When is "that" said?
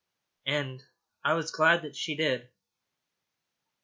1.83-1.95